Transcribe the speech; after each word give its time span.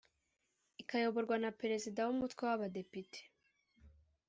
Ikayoborwa 0.81 1.35
na 1.43 1.51
perezida 1.61 1.99
w 2.03 2.11
umutwe 2.15 2.41
w 2.47 2.51
abadepite 2.55 3.19